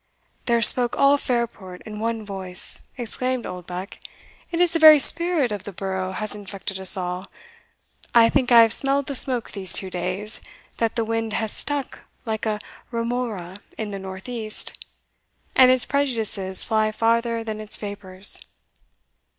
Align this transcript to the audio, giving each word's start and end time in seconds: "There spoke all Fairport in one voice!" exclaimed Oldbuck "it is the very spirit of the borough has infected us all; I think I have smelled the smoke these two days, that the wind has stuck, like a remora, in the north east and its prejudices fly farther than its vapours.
"There 0.47 0.63
spoke 0.63 0.97
all 0.97 1.15
Fairport 1.15 1.83
in 1.85 1.99
one 1.99 2.25
voice!" 2.25 2.81
exclaimed 2.97 3.45
Oldbuck 3.45 3.99
"it 4.51 4.59
is 4.59 4.73
the 4.73 4.79
very 4.79 4.97
spirit 4.97 5.51
of 5.51 5.63
the 5.63 5.71
borough 5.71 6.11
has 6.13 6.33
infected 6.33 6.79
us 6.79 6.97
all; 6.97 7.29
I 8.15 8.27
think 8.27 8.51
I 8.51 8.63
have 8.63 8.73
smelled 8.73 9.05
the 9.05 9.13
smoke 9.13 9.51
these 9.51 9.73
two 9.73 9.91
days, 9.91 10.41
that 10.77 10.95
the 10.95 11.05
wind 11.05 11.33
has 11.33 11.51
stuck, 11.53 11.99
like 12.25 12.47
a 12.47 12.59
remora, 12.89 13.59
in 13.77 13.91
the 13.91 13.99
north 13.99 14.27
east 14.27 14.75
and 15.55 15.69
its 15.69 15.85
prejudices 15.85 16.63
fly 16.63 16.91
farther 16.91 17.43
than 17.43 17.61
its 17.61 17.77
vapours. 17.77 18.39